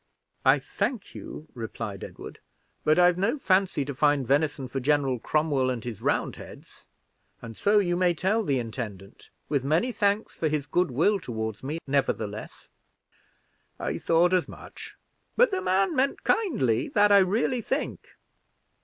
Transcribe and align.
"I 0.43 0.57
thank 0.57 1.13
you," 1.13 1.47
replied 1.53 2.03
Edward, 2.03 2.39
"but 2.83 2.97
I've 2.97 3.19
no 3.19 3.37
fancy 3.37 3.85
to 3.85 3.93
find 3.93 4.25
venison 4.25 4.67
for 4.67 4.79
General 4.79 5.19
Cromwell 5.19 5.69
and 5.69 5.83
his 5.83 6.01
Roundheads; 6.01 6.87
and 7.39 7.55
so, 7.55 7.77
you 7.77 7.95
may 7.95 8.15
tell 8.15 8.41
the 8.43 8.57
intendant, 8.57 9.29
with 9.47 9.63
many 9.63 9.91
thanks 9.91 10.35
for 10.35 10.47
his 10.47 10.65
good 10.65 10.89
will 10.89 11.19
toward 11.19 11.63
me, 11.63 11.77
nevertheless." 11.85 12.69
"I 13.77 13.99
thought 13.99 14.33
as 14.33 14.47
much, 14.47 14.95
but 15.37 15.51
the 15.51 15.61
man 15.61 15.95
meant 15.95 16.23
kindly, 16.23 16.87
that 16.89 17.11
I 17.11 17.19
really 17.19 17.61
think. 17.61 17.99